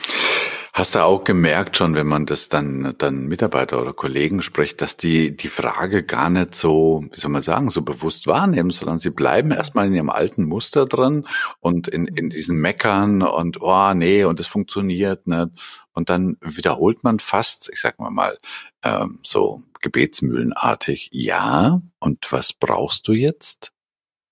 [0.79, 0.81] Mhm.
[0.81, 4.97] Hast du auch gemerkt schon, wenn man das dann, dann Mitarbeiter oder Kollegen spricht, dass
[4.97, 9.11] die die Frage gar nicht so, wie soll man sagen, so bewusst wahrnehmen, sondern sie
[9.11, 11.27] bleiben erstmal in ihrem alten Muster drin
[11.61, 15.49] und in, in diesen Meckern und, oh, nee, und es funktioniert nicht.
[15.95, 18.39] Und dann wiederholt man fast, ich sag mal mal,
[18.85, 23.73] ähm, so gebetsmühlenartig, ja, und was brauchst du jetzt?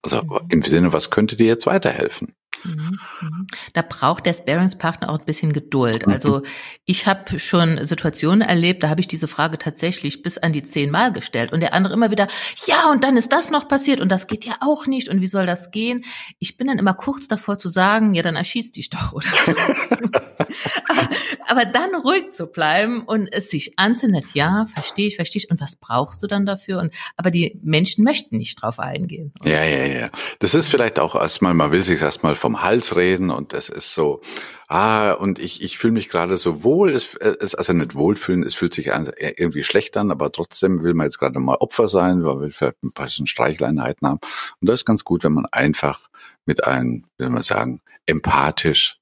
[0.02, 0.38] Also mhm.
[0.50, 2.36] im Sinne, was könnte dir jetzt weiterhelfen?
[2.64, 3.46] Mhm, mhm.
[3.72, 6.06] Da braucht der Sparingspartner auch ein bisschen Geduld.
[6.06, 6.12] Mhm.
[6.12, 6.42] Also
[6.84, 10.90] ich habe schon Situationen erlebt, da habe ich diese Frage tatsächlich bis an die zehn
[10.90, 12.28] Mal gestellt und der andere immer wieder,
[12.66, 15.26] ja, und dann ist das noch passiert und das geht ja auch nicht und wie
[15.26, 16.04] soll das gehen?
[16.38, 19.52] Ich bin dann immer kurz davor zu sagen, ja, dann erschießt dich doch oder so.
[20.88, 21.08] aber,
[21.46, 25.60] aber, dann ruhig zu bleiben und es sich anzunehmen, ja, verstehe ich, verstehe ich und
[25.60, 26.80] was brauchst du dann dafür?
[26.80, 29.32] Und aber die Menschen möchten nicht drauf eingehen.
[29.44, 30.10] Ja, ja, ja.
[30.38, 33.92] Das ist vielleicht auch erstmal, man will sich erstmal vom Hals reden und das ist
[33.92, 34.20] so,
[34.68, 38.54] ah, und ich, ich fühle mich gerade so wohl, es ist also nicht wohlfühlen, es
[38.54, 42.40] fühlt sich irgendwie schlecht an, aber trotzdem will man jetzt gerade mal Opfer sein, weil
[42.40, 44.20] wir vielleicht ein paar Streichleinheiten haben.
[44.60, 46.06] Und das ist ganz gut, wenn man einfach
[46.44, 49.00] mit einem, wie soll man sagen, empathisch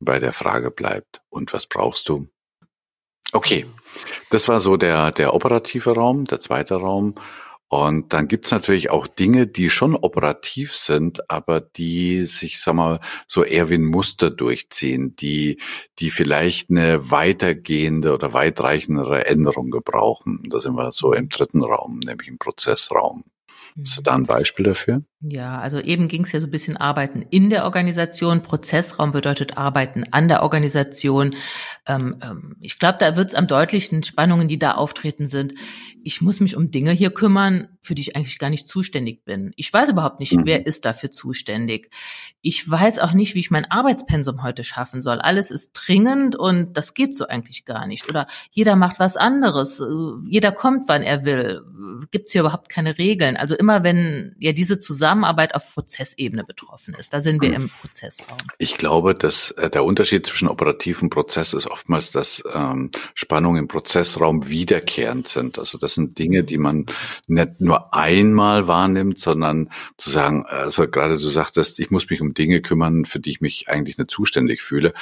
[0.00, 1.20] bei der Frage bleibt.
[1.28, 2.28] Und was brauchst du?
[3.32, 3.66] Okay,
[4.30, 7.14] das war so der, der operative Raum, der zweite Raum.
[7.68, 13.00] Und dann gibt's natürlich auch Dinge, die schon operativ sind, aber die sich, sag mal,
[13.26, 15.58] so eher wie ein Muster durchziehen, die,
[15.98, 20.46] die vielleicht eine weitergehende oder weitreichendere Änderung gebrauchen.
[20.48, 23.24] Da sind wir so im dritten Raum, nämlich im Prozessraum.
[23.78, 25.02] Hast du da ein Beispiel dafür?
[25.20, 28.40] Ja, also eben ging es ja so ein bisschen Arbeiten in der Organisation.
[28.40, 31.34] Prozessraum bedeutet Arbeiten an der Organisation.
[31.86, 35.54] Ähm, ähm, ich glaube, da wird es am deutlichsten Spannungen, die da auftreten sind.
[36.06, 39.52] Ich muss mich um Dinge hier kümmern, für die ich eigentlich gar nicht zuständig bin.
[39.56, 40.46] Ich weiß überhaupt nicht, mhm.
[40.46, 41.90] wer ist dafür zuständig.
[42.42, 45.18] Ich weiß auch nicht, wie ich mein Arbeitspensum heute schaffen soll.
[45.18, 48.08] Alles ist dringend und das geht so eigentlich gar nicht.
[48.08, 49.80] Oder jeder macht was anderes.
[49.80, 49.86] Äh,
[50.28, 51.62] jeder kommt, wann er will.
[52.12, 53.36] Gibt es hier überhaupt keine Regeln.
[53.36, 57.14] Also immer wenn ja diese Zusammenarbeit auf Prozessebene betroffen ist.
[57.14, 58.38] Da sind wir im Prozessraum.
[58.58, 63.62] Ich glaube, dass äh, der Unterschied zwischen operativ und Prozess ist oftmals, dass ähm, Spannungen
[63.62, 65.58] im Prozessraum wiederkehrend sind.
[65.58, 66.86] Also das sind Dinge, die man
[67.26, 72.34] nicht nur einmal wahrnimmt, sondern zu sagen, also gerade du sagtest, ich muss mich um
[72.34, 74.92] Dinge kümmern, für die ich mich eigentlich nicht zuständig fühle.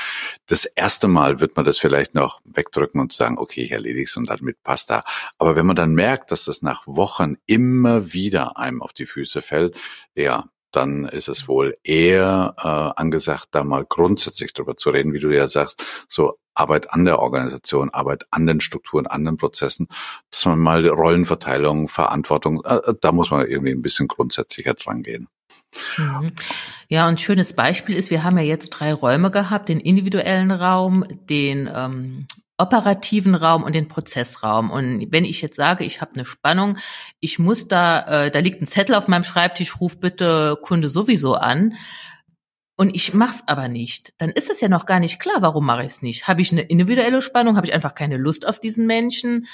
[0.47, 4.17] Das erste Mal wird man das vielleicht noch wegdrücken und sagen, okay, ich erledige es
[4.17, 5.05] und damit passt da.
[5.39, 9.43] Aber wenn man dann merkt, dass das nach Wochen immer wieder einem auf die Füße
[9.43, 9.77] fällt,
[10.15, 10.45] ja,
[10.77, 15.31] dann ist es wohl eher äh, angesagt, da mal grundsätzlich drüber zu reden, wie du
[15.31, 19.89] ja sagst, so Arbeit an der Organisation, Arbeit an den Strukturen, an den Prozessen,
[20.31, 25.29] dass man mal Rollenverteilung, Verantwortung, äh, da muss man irgendwie ein bisschen grundsätzlicher dran gehen.
[25.99, 26.33] Mhm.
[26.89, 31.05] Ja, und schönes Beispiel ist, wir haben ja jetzt drei Räume gehabt, den individuellen Raum,
[31.29, 34.71] den ähm, operativen Raum und den Prozessraum.
[34.71, 36.79] Und wenn ich jetzt sage, ich habe eine Spannung,
[37.21, 41.35] ich muss da, äh, da liegt ein Zettel auf meinem Schreibtisch, ruf bitte Kunde sowieso
[41.35, 41.75] an.
[42.77, 45.83] Und ich mach's aber nicht, dann ist es ja noch gar nicht klar, warum mache
[45.83, 46.27] ich es nicht.
[46.27, 47.57] Habe ich eine individuelle Spannung?
[47.57, 49.47] Habe ich einfach keine Lust auf diesen Menschen?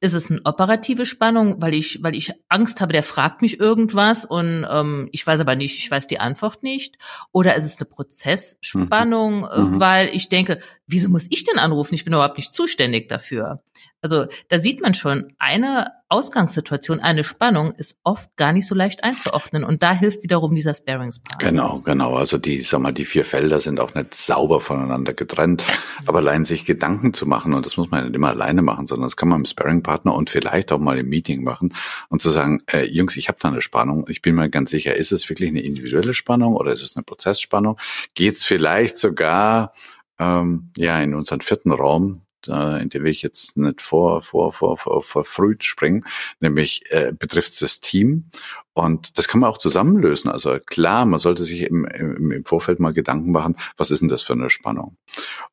[0.00, 4.24] Ist es eine operative Spannung, weil ich, weil ich Angst habe, der fragt mich irgendwas
[4.24, 6.96] und ähm, ich weiß aber nicht, ich weiß die Antwort nicht?
[7.32, 9.48] Oder ist es eine Prozessspannung, mhm.
[9.50, 9.80] Äh, mhm.
[9.80, 11.94] weil ich denke, wieso muss ich denn anrufen?
[11.94, 13.62] Ich bin überhaupt nicht zuständig dafür.
[14.00, 19.04] Also da sieht man schon, eine Ausgangssituation, eine Spannung ist oft gar nicht so leicht
[19.04, 21.40] einzuordnen und da hilft wiederum dieser Sparings-Part.
[21.40, 22.14] Genau, genau.
[22.14, 25.64] Also die, sag mal, die vier Felder sind auch nicht sauber voneinander getrennt,
[26.06, 29.06] aber allein sich Gedanken zu machen und das muss man nicht immer alleine machen, sondern
[29.06, 31.74] das kann man im Sparring-Partner und vielleicht auch mal im Meeting machen
[32.08, 34.06] und zu sagen, äh, Jungs, ich habe da eine Spannung.
[34.08, 37.02] Ich bin mir ganz sicher, ist es wirklich eine individuelle Spannung oder ist es eine
[37.02, 37.78] Prozessspannung?
[38.14, 39.72] Geht es vielleicht sogar
[40.18, 44.52] ähm, ja in unseren vierten Raum äh, in den will ich jetzt nicht vor, vor,
[44.52, 46.04] vor, vor, vor früh springen,
[46.40, 48.30] nämlich äh, betrifft das Team.
[48.74, 50.30] Und das kann man auch zusammenlösen.
[50.30, 54.08] Also klar, man sollte sich im, im, im Vorfeld mal Gedanken machen, was ist denn
[54.08, 54.96] das für eine Spannung?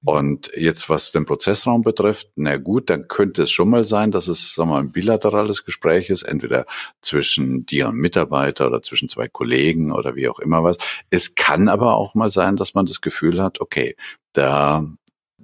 [0.04, 4.28] Und jetzt, was den Prozessraum betrifft, na gut, dann könnte es schon mal sein, dass
[4.28, 6.68] es sagen wir mal, ein bilaterales Gespräch ist, entweder
[7.02, 10.78] zwischen dir und Mitarbeiter oder zwischen zwei Kollegen oder wie auch immer was.
[11.10, 13.96] Es kann aber auch mal sein, dass man das Gefühl hat, okay,
[14.34, 14.86] da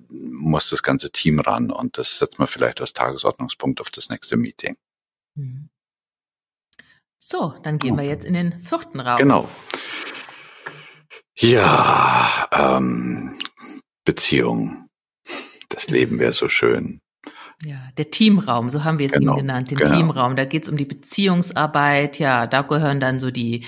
[0.10, 4.38] muss das ganze Team ran und das setzt man vielleicht als Tagesordnungspunkt auf das nächste
[4.38, 4.77] Meeting.
[5.36, 5.69] Mhm.
[7.17, 9.17] So, dann gehen wir jetzt in den vierten Raum.
[9.17, 9.49] Genau.
[11.36, 13.38] Ja, ähm,
[14.06, 14.88] Beziehung.
[15.69, 16.99] Das Leben wäre so schön.
[17.63, 19.95] Ja, der Teamraum, so haben wir es genau, ihn genannt, den genau.
[19.95, 20.36] Teamraum.
[20.36, 22.17] Da geht es um die Beziehungsarbeit.
[22.17, 23.65] Ja, da gehören dann so die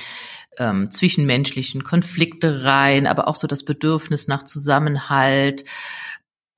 [0.57, 5.63] ähm, zwischenmenschlichen Konflikte rein, aber auch so das Bedürfnis nach Zusammenhalt,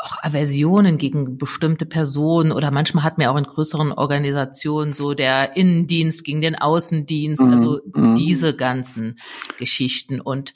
[0.06, 5.58] auch Aversionen gegen bestimmte Personen oder manchmal hat mir auch in größeren Organisationen so der
[5.58, 7.54] Innendienst gegen den Außendienst, mhm.
[7.54, 8.15] also mhm.
[8.15, 9.20] diese ganzen
[9.58, 10.22] Geschichten.
[10.22, 10.54] Und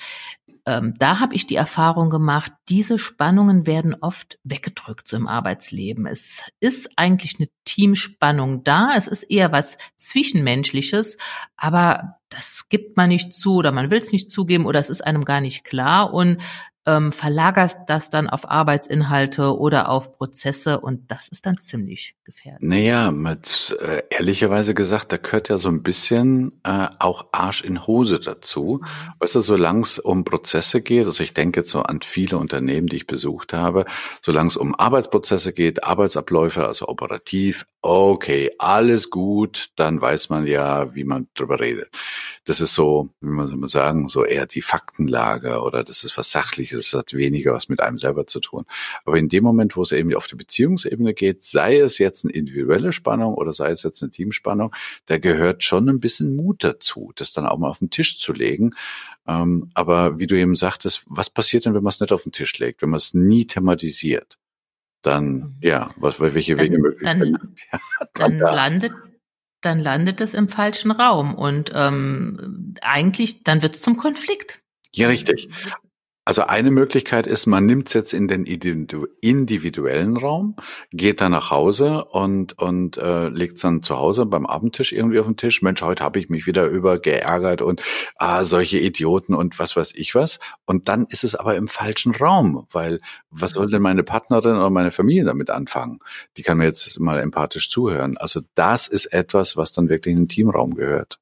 [0.66, 6.06] ähm, da habe ich die Erfahrung gemacht, diese Spannungen werden oft weggedrückt so im Arbeitsleben.
[6.06, 11.18] Es ist eigentlich eine Teamspannung da, es ist eher was Zwischenmenschliches,
[11.58, 15.02] aber das gibt man nicht zu oder man will es nicht zugeben oder es ist
[15.02, 16.14] einem gar nicht klar.
[16.14, 16.38] Und
[16.86, 22.62] ähm, verlagerst das dann auf Arbeitsinhalte oder auf Prozesse und das ist dann ziemlich gefährlich.
[22.62, 27.86] Naja, mit, äh, ehrlicherweise gesagt, da gehört ja so ein bisschen äh, auch Arsch in
[27.86, 28.80] Hose dazu.
[28.82, 29.14] Mhm.
[29.20, 32.88] Weißt du, solange es um Prozesse geht, also ich denke jetzt so an viele Unternehmen,
[32.88, 33.86] die ich besucht habe,
[34.22, 40.94] solange es um Arbeitsprozesse geht, Arbeitsabläufe, also operativ, okay, alles gut, dann weiß man ja,
[40.96, 41.90] wie man drüber redet.
[42.46, 46.32] Das ist so, wie man soll sagen, so eher die Faktenlage oder das ist was
[46.70, 48.66] Sachliches, es hat weniger was mit einem selber zu tun.
[49.06, 52.34] Aber in dem Moment, wo es eben auf die Beziehungsebene geht, sei es jetzt eine
[52.34, 54.74] individuelle Spannung oder sei es jetzt eine Teamspannung,
[55.06, 58.34] da gehört schon ein bisschen Mut dazu, das dann auch mal auf den Tisch zu
[58.34, 58.72] legen.
[59.28, 62.32] Ähm, aber wie du eben sagtest, was passiert denn, wenn man es nicht auf den
[62.32, 64.38] Tisch legt, wenn man es nie thematisiert?
[65.02, 65.56] dann mhm.
[65.62, 67.22] ja, was welche dann, Wege möglich dann,
[67.72, 67.80] ja,
[68.16, 68.92] dann, dann landet
[69.62, 74.62] dann landet es im falschen Raum und ähm, eigentlich dann wird es zum Konflikt.
[74.94, 75.50] Ja, richtig.
[76.30, 80.56] Also eine Möglichkeit ist, man nimmt es jetzt in den individuellen Raum,
[80.92, 85.20] geht dann nach Hause und, und äh, legt es dann zu Hause beim Abendtisch irgendwie
[85.20, 85.64] auf den Tisch.
[85.64, 87.82] Mensch, heute habe ich mich wieder über geärgert und
[88.18, 90.38] ah, solche Idioten und was weiß ich was.
[90.68, 93.00] Und dann ist es aber im falschen Raum, weil
[93.32, 95.98] was soll denn meine Partnerin oder meine Familie damit anfangen?
[96.38, 98.18] Die kann mir jetzt mal empathisch zuhören.
[98.18, 101.18] Also das ist etwas, was dann wirklich in den Teamraum gehört.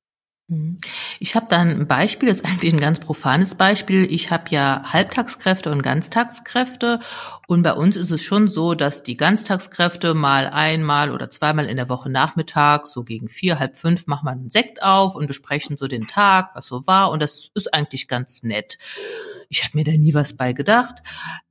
[0.50, 0.78] Mhm.
[1.20, 4.10] Ich habe da ein Beispiel, das ist eigentlich ein ganz profanes Beispiel.
[4.10, 7.02] Ich habe ja Halbtagskräfte und Ganztagskräfte
[7.48, 11.76] und bei uns ist es schon so, dass die Ganztagskräfte mal einmal oder zweimal in
[11.76, 15.76] der Woche Nachmittag, so gegen vier, halb fünf, machen wir einen Sekt auf und besprechen
[15.76, 18.78] so den Tag, was so war und das ist eigentlich ganz nett.
[19.50, 21.04] Ich habe mir da nie was bei gedacht.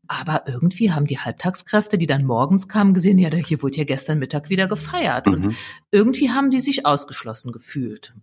[0.09, 4.21] Aber irgendwie haben die Halbtagskräfte, die dann morgens kamen, gesehen, ja, hier wurde ja gestern
[4.21, 5.27] Mittag wieder gefeiert.
[5.27, 5.33] Mhm.
[5.33, 5.57] Und
[5.91, 8.15] irgendwie haben die sich ausgeschlossen gefühlt.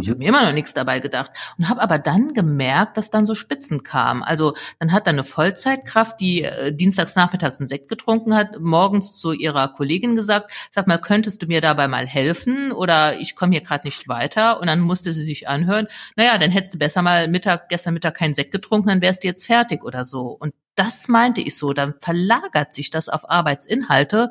[0.00, 0.18] Ich habe mhm.
[0.18, 3.82] mir immer noch nichts dabei gedacht und habe aber dann gemerkt, dass dann so Spitzen
[3.82, 4.22] kamen.
[4.22, 9.16] Also dann hat dann eine Vollzeitkraft, die äh, dienstags nachmittags einen Sekt getrunken hat, morgens
[9.16, 13.52] zu ihrer Kollegin gesagt, sag mal, könntest du mir dabei mal helfen oder ich komme
[13.52, 17.02] hier gerade nicht weiter und dann musste sie sich anhören, naja, dann hättest du besser
[17.02, 20.36] mal Mittag, gestern Mittag keinen Sekt getrunken, dann wärst du jetzt fertig oder so.
[20.38, 21.72] Und das meinte ich so.
[21.72, 24.30] Dann verlagert sich das auf Arbeitsinhalte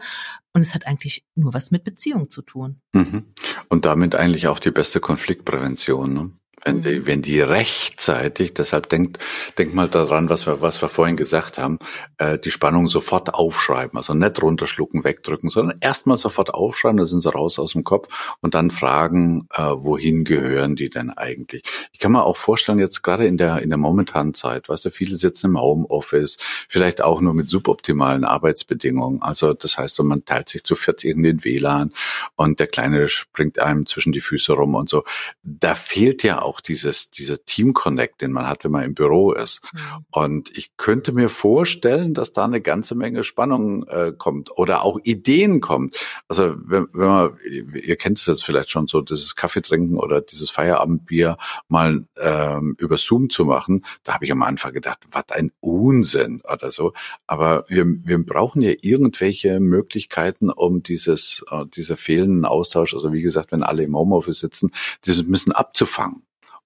[0.54, 2.82] und es hat eigentlich nur was mit Beziehung zu tun.
[2.94, 3.34] Mhm.
[3.70, 6.14] Und damit eigentlich auch die beste Konfliktprävention.
[6.14, 6.32] Ne?
[6.64, 7.08] Wenn die, mhm.
[7.08, 9.20] wenn die rechtzeitig, deshalb denkt,
[9.58, 11.80] denkt mal daran, was wir, was wir vorhin gesagt haben,
[12.18, 17.22] äh, die Spannung sofort aufschreiben, also nicht runterschlucken, wegdrücken, sondern erstmal sofort aufschreiben, da sind
[17.22, 21.64] sie raus aus dem Kopf und dann fragen, äh, wohin gehören die denn eigentlich?
[21.94, 24.92] Ich kann mir auch vorstellen, jetzt gerade in der, in der momentanen Zeit, weißt du,
[24.92, 29.22] viele sitzen im Homeoffice, vielleicht auch nur mit suboptimalen Arbeitsbedingungen.
[29.22, 31.94] Also das heißt, man teilt sich zu viert in den WLAN
[32.36, 35.04] und der Kleine springt einem zwischen die Füße rum und so.
[35.44, 38.94] Da fehlt ja auch auch dieses, dieser Team Connect, den man hat, wenn man im
[38.94, 39.62] Büro ist.
[39.74, 39.80] Mhm.
[40.12, 45.00] Und ich könnte mir vorstellen, dass da eine ganze Menge Spannung äh, kommt oder auch
[45.04, 45.98] Ideen kommt.
[46.28, 47.38] Also wenn, wenn man,
[47.74, 51.38] ihr kennt es jetzt vielleicht schon so, dieses Kaffee trinken oder dieses Feierabendbier
[51.70, 56.42] mal ähm, über Zoom zu machen, da habe ich am Anfang gedacht, was ein Unsinn
[56.52, 56.92] oder so.
[57.28, 63.22] Aber wir, wir brauchen ja irgendwelche Möglichkeiten, um dieses, äh, dieser fehlenden Austausch, also wie
[63.22, 64.72] gesagt, wenn alle im Homeoffice sitzen,
[65.06, 66.24] dieses müssen abzufangen.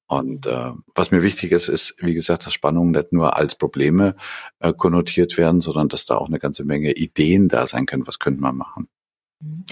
[0.07, 4.15] Und äh, was mir wichtig ist, ist, wie gesagt, dass Spannungen nicht nur als Probleme
[4.59, 8.05] äh, konnotiert werden, sondern dass da auch eine ganze Menge Ideen da sein können.
[8.05, 8.87] Was könnte man machen?
[9.41, 9.65] Mhm.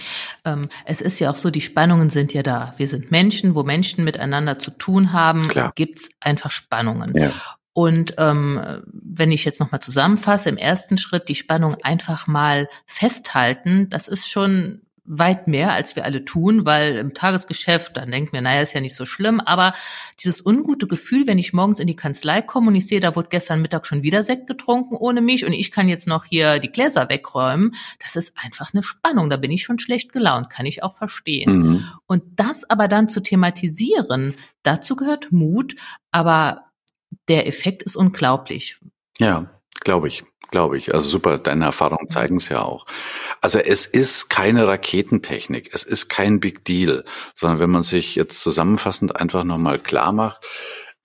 [0.44, 2.74] Ähm, es ist ja auch so, die Spannungen sind ja da.
[2.76, 5.42] Wir sind Menschen, wo Menschen miteinander zu tun haben,
[5.74, 7.16] gibt es einfach Spannungen.
[7.16, 7.32] Ja.
[7.72, 13.88] Und ähm, wenn ich jetzt nochmal zusammenfasse, im ersten Schritt die Spannung einfach mal festhalten,
[13.90, 18.40] das ist schon weit mehr, als wir alle tun, weil im Tagesgeschäft, dann denkt mir,
[18.40, 19.74] naja, ist ja nicht so schlimm, aber
[20.22, 23.28] dieses ungute Gefühl, wenn ich morgens in die Kanzlei komme und ich sehe, da wurde
[23.28, 26.72] gestern Mittag schon wieder Sekt getrunken ohne mich und ich kann jetzt noch hier die
[26.72, 30.82] Gläser wegräumen, das ist einfach eine Spannung, da bin ich schon schlecht gelaunt, kann ich
[30.82, 31.58] auch verstehen.
[31.58, 31.88] Mhm.
[32.06, 35.76] Und das aber dann zu thematisieren, dazu gehört Mut,
[36.12, 36.64] aber
[37.28, 38.78] der Effekt ist unglaublich.
[39.18, 39.50] Ja,
[39.82, 40.94] glaube ich glaube ich.
[40.94, 42.86] Also super, deine Erfahrungen zeigen es ja auch.
[43.40, 47.04] Also es ist keine Raketentechnik, es ist kein Big Deal,
[47.34, 50.46] sondern wenn man sich jetzt zusammenfassend einfach nochmal klar macht,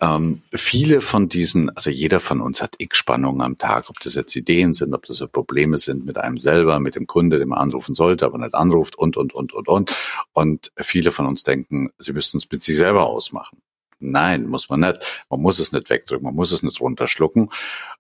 [0.02, 4.16] ähm, viele von diesen, also jeder von uns hat x Spannungen am Tag, ob das
[4.16, 7.60] jetzt Ideen sind, ob das Probleme sind mit einem selber, mit dem Kunde, den man
[7.60, 9.96] anrufen sollte, aber nicht anruft und, und, und, und, und.
[10.32, 13.62] Und viele von uns denken, sie müssten es mit sich selber ausmachen.
[14.00, 15.26] Nein, muss man nicht.
[15.30, 17.50] Man muss es nicht wegdrücken, man muss es nicht runterschlucken.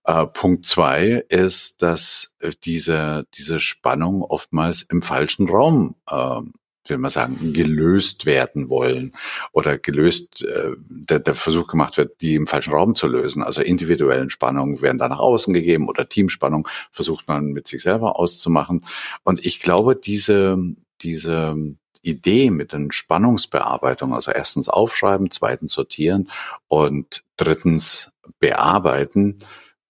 [0.05, 6.41] Äh, Punkt zwei ist, dass äh, diese, diese Spannung oftmals im falschen Raum, äh,
[6.87, 9.13] will man sagen, gelöst werden wollen
[9.51, 13.43] oder gelöst, äh, der, der Versuch gemacht wird, die im falschen Raum zu lösen.
[13.43, 18.17] Also individuellen Spannungen werden da nach außen gegeben oder Teamspannung versucht man mit sich selber
[18.17, 18.85] auszumachen.
[19.23, 20.57] Und ich glaube, diese,
[21.01, 21.55] diese
[22.01, 26.29] Idee mit den Spannungsbearbeitungen, also erstens aufschreiben, zweitens sortieren
[26.67, 29.39] und drittens bearbeiten,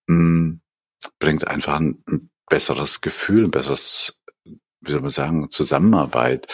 [0.08, 0.62] hm,
[1.19, 6.48] bringt einfach ein, ein besseres Gefühl, ein besseres, wie soll man sagen, Zusammenarbeit.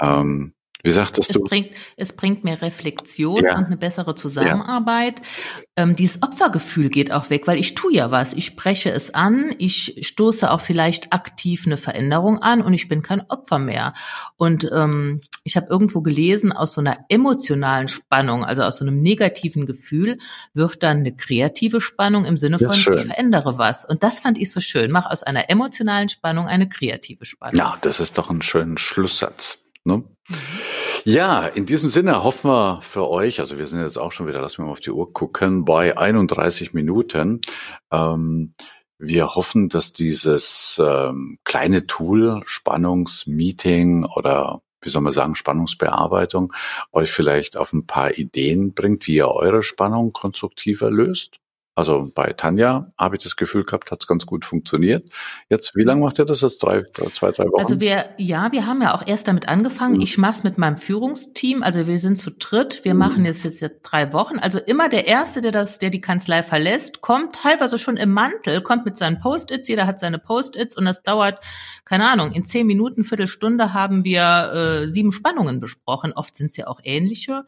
[0.00, 1.44] Ähm, wie sagtest es du?
[1.44, 3.56] Bringt, es bringt mehr Reflexion ja.
[3.56, 5.20] und eine bessere Zusammenarbeit.
[5.20, 5.84] Ja.
[5.84, 8.32] Ähm, dieses Opfergefühl geht auch weg, weil ich tue ja was.
[8.32, 13.02] Ich spreche es an, ich stoße auch vielleicht aktiv eine Veränderung an und ich bin
[13.02, 13.92] kein Opfer mehr.
[14.36, 19.00] Und ähm, ich habe irgendwo gelesen, aus so einer emotionalen Spannung, also aus so einem
[19.00, 20.18] negativen Gefühl,
[20.52, 23.84] wird dann eine kreative Spannung im Sinne von, ich verändere was.
[23.84, 24.90] Und das fand ich so schön.
[24.90, 27.56] Mach aus einer emotionalen Spannung eine kreative Spannung.
[27.56, 29.61] Ja, das ist doch ein schöner Schlusssatz.
[29.84, 30.04] Ne?
[30.28, 30.36] Mhm.
[31.04, 34.40] Ja, in diesem Sinne hoffen wir für euch, also wir sind jetzt auch schon wieder,
[34.40, 37.40] lass wir mal auf die Uhr gucken, bei 31 Minuten.
[37.90, 38.54] Ähm,
[38.98, 46.52] wir hoffen, dass dieses ähm, kleine Tool, Spannungsmeeting oder wie soll man sagen, Spannungsbearbeitung,
[46.92, 51.38] euch vielleicht auf ein paar Ideen bringt, wie ihr eure Spannung konstruktiver löst.
[51.74, 55.08] Also bei Tanja habe ich das Gefühl gehabt, hat es ganz gut funktioniert.
[55.48, 56.62] Jetzt, wie lange macht ihr das jetzt?
[56.62, 56.82] Drei,
[57.14, 57.60] zwei, drei Wochen?
[57.60, 59.94] Also wir, ja, wir haben ja auch erst damit angefangen.
[59.94, 60.02] Mhm.
[60.02, 61.62] Ich mache es mit meinem Führungsteam.
[61.62, 62.84] Also wir sind zu dritt.
[62.84, 63.00] Wir mhm.
[63.00, 64.38] machen jetzt jetzt drei Wochen.
[64.38, 68.60] Also immer der Erste, der das, der die Kanzlei verlässt, kommt teilweise schon im Mantel,
[68.60, 69.66] kommt mit seinen Post-its.
[69.66, 71.42] Jeder hat seine Post-its und das dauert,
[71.86, 76.12] keine Ahnung, in zehn Minuten, Viertelstunde haben wir äh, sieben Spannungen besprochen.
[76.12, 77.44] Oft sind es ja auch ähnliche.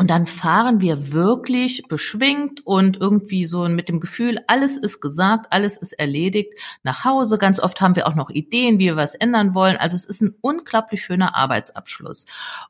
[0.00, 5.48] Und dann fahren wir wirklich beschwingt und irgendwie so mit dem Gefühl, alles ist gesagt,
[5.50, 7.36] alles ist erledigt nach Hause.
[7.36, 9.76] Ganz oft haben wir auch noch Ideen, wie wir was ändern wollen.
[9.76, 12.24] Also es ist ein unglaublich schöner Arbeitsabschluss.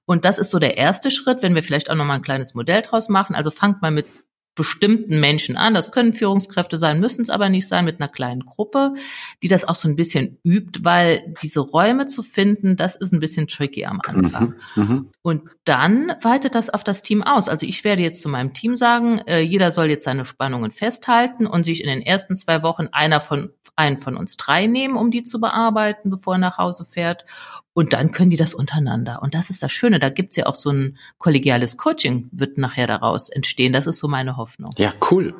[0.06, 2.54] Und das ist so der erste Schritt, wenn wir vielleicht auch noch mal ein kleines
[2.54, 3.36] Modell draus machen.
[3.36, 4.06] Also fangt mal mit
[4.54, 5.74] bestimmten Menschen an.
[5.74, 8.94] Das können Führungskräfte sein, müssen es aber nicht sein, mit einer kleinen Gruppe,
[9.42, 13.20] die das auch so ein bisschen übt, weil diese Räume zu finden, das ist ein
[13.20, 14.54] bisschen tricky am Anfang.
[14.74, 17.48] Mhm, mhm, Und dann weitet das auf das Team aus.
[17.48, 21.46] Also ich werde jetzt zu meinem Team sagen, äh, jeder soll jetzt seine Spannungen festhalten
[21.46, 25.10] und sich in den ersten zwei Wochen einer von einen von uns drei nehmen, um
[25.10, 27.24] die zu bearbeiten, bevor er nach Hause fährt.
[27.72, 29.22] Und dann können die das untereinander.
[29.22, 30.00] Und das ist das Schöne.
[30.00, 33.72] Da gibt's ja auch so ein kollegiales Coaching, wird nachher daraus entstehen.
[33.72, 34.70] Das ist so meine Hoffnung.
[34.76, 35.34] Ja, cool.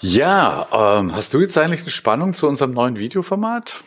[0.00, 3.80] Ja, ähm, hast du jetzt eigentlich eine Spannung zu unserem neuen Videoformat?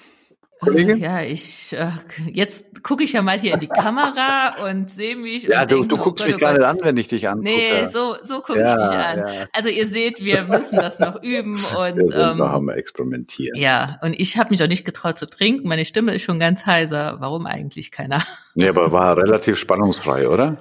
[0.61, 0.97] Kollegin?
[0.97, 1.89] Ja, ich äh,
[2.31, 5.43] jetzt gucke ich ja mal hier in die Kamera und sehe mich.
[5.43, 7.49] Ja, du, du guckst mich gar nicht an, wenn ich dich angucke.
[7.49, 9.17] Nee, so, so gucke ja, ich dich an.
[9.19, 9.47] Ja.
[9.53, 13.57] Also ihr seht, wir müssen das noch üben und wir ähm, wir haben experimentiert.
[13.57, 15.67] Ja, und ich habe mich auch nicht getraut zu trinken.
[15.67, 17.17] Meine Stimme ist schon ganz heiser.
[17.19, 18.23] Warum eigentlich keiner?
[18.53, 20.57] Nee, aber war relativ spannungsfrei, oder?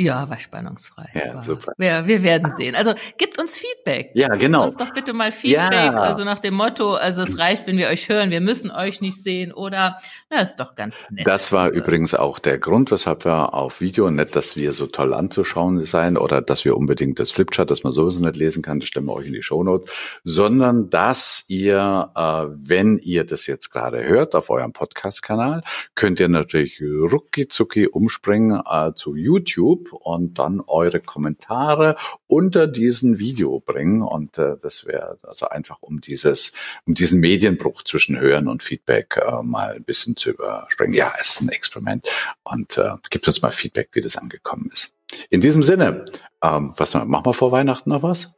[0.00, 1.10] Ja, war spannungsfrei.
[1.12, 1.72] Ja, super.
[1.76, 2.76] Wir, wir werden sehen.
[2.76, 4.12] Also gibt uns Feedback.
[4.14, 4.66] Ja, genau.
[4.66, 5.72] Gibt uns doch bitte mal Feedback.
[5.72, 5.94] Ja.
[5.94, 9.20] Also nach dem Motto, also es reicht, wenn wir euch hören, wir müssen euch nicht
[9.20, 9.98] sehen oder
[10.30, 11.26] na, ist doch ganz nett.
[11.26, 11.80] Das war also.
[11.80, 16.16] übrigens auch der Grund, weshalb wir auf Video, nicht, dass wir so toll anzuschauen sein
[16.16, 19.14] oder dass wir unbedingt das Flipchart, das man sowieso nicht lesen kann, das stellen wir
[19.14, 19.90] euch in die Shownotes,
[20.22, 25.62] sondern dass ihr, äh, wenn ihr das jetzt gerade hört auf eurem Podcast-Kanal,
[25.96, 33.18] könnt ihr natürlich rucki zucki umspringen äh, zu YouTube Und dann eure Kommentare unter diesen
[33.18, 34.02] Video bringen.
[34.02, 36.52] Und äh, das wäre also einfach, um dieses,
[36.86, 40.94] um diesen Medienbruch zwischen Hören und Feedback äh, mal ein bisschen zu überspringen.
[40.94, 42.08] Ja, es ist ein Experiment
[42.44, 44.94] und äh, gibt uns mal Feedback, wie das angekommen ist.
[45.30, 46.04] In diesem Sinne,
[46.42, 48.37] ähm, was machen wir vor Weihnachten noch was?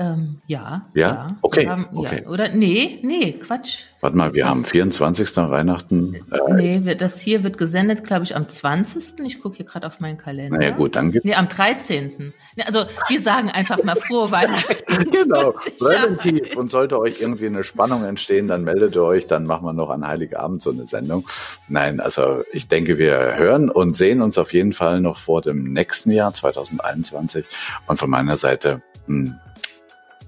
[0.00, 0.88] Ähm, ja.
[0.94, 1.06] Ja?
[1.06, 1.36] ja.
[1.42, 1.68] Okay.
[1.68, 2.22] Haben, okay.
[2.24, 2.30] Ja.
[2.30, 3.80] Oder nee, nee, Quatsch.
[4.00, 4.50] Warte mal, wir was?
[4.50, 5.36] haben 24.
[5.36, 6.14] Weihnachten.
[6.32, 9.20] Äh, nee, das hier wird gesendet, glaube ich, am 20.
[9.26, 10.56] Ich gucke hier gerade auf meinen Kalender.
[10.56, 11.26] Naja, gut, dann gibt's.
[11.26, 12.32] Nee, am 13.
[12.64, 15.10] Also wir sagen einfach mal frohe Weihnachten.
[15.10, 16.56] genau, präventiv.
[16.56, 19.90] Und sollte euch irgendwie eine Spannung entstehen, dann meldet ihr euch, dann machen wir noch
[19.90, 21.26] an Heiligabend so eine Sendung.
[21.68, 25.74] Nein, also ich denke, wir hören und sehen uns auf jeden Fall noch vor dem
[25.74, 27.44] nächsten Jahr 2021.
[27.86, 29.34] Und von meiner Seite, mh,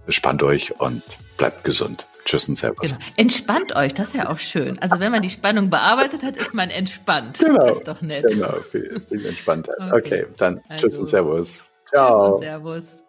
[0.06, 1.02] Bespannt euch und
[1.36, 2.06] bleibt gesund.
[2.24, 2.90] Tschüss und Servus.
[2.90, 2.96] Genau.
[3.16, 4.78] Entspannt euch, das ist ja auch schön.
[4.78, 7.38] Also wenn man die Spannung bearbeitet hat, ist man entspannt.
[7.38, 7.66] Genau.
[7.66, 8.26] Das ist doch nett.
[8.28, 9.76] Genau, viel, viel Entspanntheit.
[9.78, 11.64] Okay, okay dann also, Tschüss und Servus.
[11.88, 12.08] Ciao.
[12.10, 13.01] Tschüss und Servus.